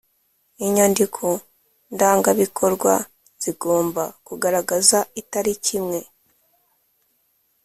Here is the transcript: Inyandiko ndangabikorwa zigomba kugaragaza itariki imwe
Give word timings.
Inyandiko 0.65 1.25
ndangabikorwa 1.93 2.93
zigomba 3.43 4.03
kugaragaza 4.27 4.99
itariki 5.21 5.71
imwe 5.79 5.99